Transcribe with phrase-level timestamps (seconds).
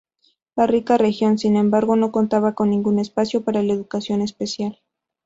[0.55, 4.81] La rica región, sin embargo, no contaba con ningún espacio para la educación especial.